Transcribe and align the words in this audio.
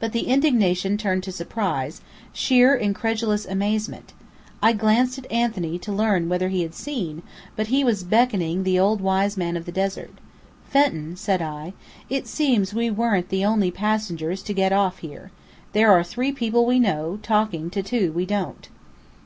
But 0.00 0.12
the 0.12 0.28
indignation 0.28 0.96
turned 0.96 1.22
to 1.24 1.30
surprise, 1.30 2.00
sheer 2.32 2.74
incredulous 2.74 3.44
amazement. 3.44 4.14
I 4.62 4.72
glanced 4.72 5.18
at 5.18 5.30
Anthony 5.30 5.78
to 5.80 5.92
learn 5.92 6.30
whether 6.30 6.48
he 6.48 6.62
had 6.62 6.72
seen; 6.74 7.22
but 7.54 7.66
he 7.66 7.84
was 7.84 8.02
beckoning 8.02 8.62
the 8.64 8.78
old 8.78 9.02
wise 9.02 9.36
man 9.36 9.58
of 9.58 9.66
the 9.66 9.70
desert. 9.70 10.12
"Fenton," 10.70 11.16
said 11.16 11.42
I, 11.42 11.74
"it 12.08 12.26
seems 12.26 12.72
we 12.72 12.88
weren't 12.90 13.28
the 13.28 13.44
only 13.44 13.70
passengers 13.70 14.42
to 14.44 14.54
get 14.54 14.72
off 14.72 15.00
here. 15.00 15.30
There 15.74 15.92
are 15.92 16.02
three 16.02 16.32
people 16.32 16.64
we 16.64 16.78
know, 16.80 17.18
talking 17.22 17.68
to 17.72 17.82
two 17.82 18.10
we 18.10 18.24
don't." 18.24 18.70